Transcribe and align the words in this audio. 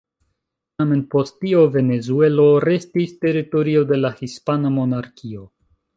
Tamen 0.81 1.03
post 1.15 1.35
tio 1.43 1.59
Venezuelo 1.75 2.45
restis 2.65 3.15
teritorio 3.27 3.85
de 3.93 4.01
la 4.03 4.15
hispana 4.23 4.73
monarkio. 4.79 5.47